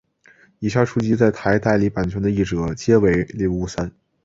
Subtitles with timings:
[0.57, 3.91] 以下书籍在台代理版的译者皆为林武三。